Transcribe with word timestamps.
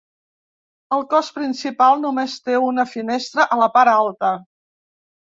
El 0.95 1.03
cos 1.11 1.27
principal 1.35 2.01
només 2.05 2.37
té 2.47 2.55
una 2.69 2.85
finestra 2.95 3.47
a 3.57 3.59
la 3.65 3.69
part 3.77 3.93
alta. 3.93 4.33